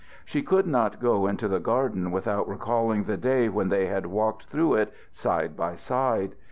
She 0.25 0.41
could 0.41 0.65
not 0.65 0.99
go 0.99 1.27
into 1.27 1.47
the 1.47 1.59
garden 1.59 2.09
without 2.09 2.47
recalling 2.49 3.03
the 3.03 3.17
day 3.17 3.49
when 3.49 3.69
they 3.69 3.85
had 3.85 4.07
walked 4.07 4.45
through 4.47 4.73
it 4.73 4.91
side 5.11 5.55
by 5.55 5.75
side. 5.75 6.33